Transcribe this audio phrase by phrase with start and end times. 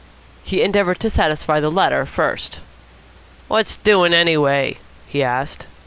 [0.43, 2.59] He endeavoured to satisfy the latter first.
[3.47, 5.67] "What's doing, anyway?" he asked.